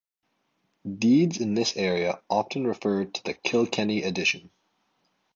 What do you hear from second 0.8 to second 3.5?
Deeds in this area often refer to the